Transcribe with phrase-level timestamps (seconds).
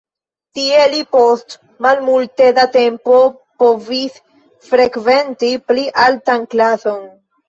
[0.59, 1.51] Tie li post
[1.85, 3.17] malmulte da tempo
[3.63, 4.15] povis
[4.71, 7.05] frekventi pli altan klason.